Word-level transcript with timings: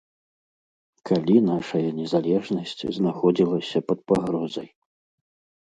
Калі 1.09 1.35
нашая 1.49 1.83
незалежнасць 1.99 2.83
знаходзілася 2.97 3.77
пад 3.91 3.99
пагрозай? 4.09 4.69